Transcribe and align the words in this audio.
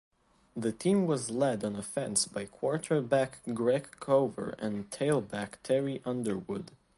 The 0.57 0.71
team 0.71 1.05
was 1.05 1.29
led 1.29 1.63
on 1.63 1.75
offense 1.75 2.25
by 2.27 2.45
quarterback 2.45 3.37
Greg 3.53 3.97
Kovar 3.99 4.55
and 4.57 4.89
tailback 4.89 5.57
Terry 5.61 6.01
Underwood. 6.05 6.71